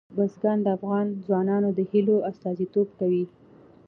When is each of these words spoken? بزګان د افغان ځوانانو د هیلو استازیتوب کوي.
بزګان 0.15 0.57
د 0.63 0.67
افغان 0.77 1.07
ځوانانو 1.25 1.69
د 1.77 1.79
هیلو 1.91 2.15
استازیتوب 2.29 2.87
کوي. 2.99 3.23